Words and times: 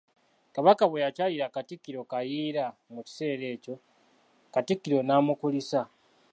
Kabaka 0.55 0.83
bwe 0.87 1.03
yakyalira 1.05 1.53
Katikkiro 1.55 2.01
Kayiira, 2.11 2.65
mu 2.93 3.01
kiseera 3.07 3.45
ekyo, 3.55 3.75
Katikkiro 4.53 4.99
n'amukulisa. 5.03 5.81